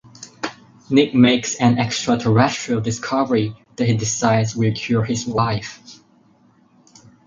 Nick 0.89 1.13
makes 1.13 1.53
an 1.57 1.77
extraterrestrial 1.77 2.81
discovery 2.81 3.53
that 3.75 3.85
he 3.87 3.95
decides 3.95 4.55
will 4.55 4.73
cure 4.73 5.03
his 5.03 5.27
wife. 5.27 5.99